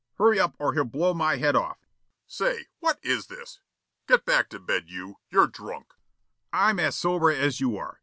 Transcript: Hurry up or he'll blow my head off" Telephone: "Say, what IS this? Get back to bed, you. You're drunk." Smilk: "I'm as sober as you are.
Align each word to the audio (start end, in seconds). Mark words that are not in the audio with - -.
Hurry 0.17 0.39
up 0.39 0.55
or 0.57 0.73
he'll 0.73 0.83
blow 0.83 1.13
my 1.13 1.35
head 1.35 1.55
off" 1.55 1.77
Telephone: 2.27 2.57
"Say, 2.57 2.65
what 2.79 2.97
IS 3.03 3.27
this? 3.27 3.59
Get 4.07 4.25
back 4.25 4.49
to 4.49 4.57
bed, 4.59 4.85
you. 4.89 5.17
You're 5.29 5.45
drunk." 5.45 5.89
Smilk: 5.93 6.39
"I'm 6.51 6.79
as 6.79 6.95
sober 6.95 7.29
as 7.29 7.59
you 7.59 7.77
are. 7.77 7.99